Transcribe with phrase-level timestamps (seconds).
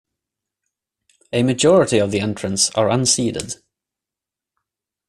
[1.31, 3.61] A majority of the entrants are unseeded.